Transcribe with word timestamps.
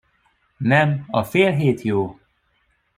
Nem, 0.57 1.05
a 1.09 1.23
fél 1.23 1.51
hét 1.51 1.81
jó. 1.81 2.19